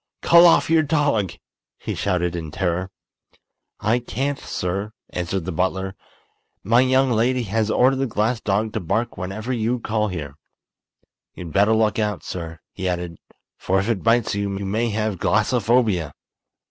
[0.23, 1.33] "Call off your dog,"
[1.77, 2.89] he shouted, in terror.
[3.79, 5.93] "I can't, sir," answered the butler.
[6.63, 10.33] "My young lady has ordered the glass dog to bark whenever you call here.
[11.35, 13.19] You'd better look out, sir," he added,
[13.59, 16.13] "for if it bites you, you may have glassophobia!"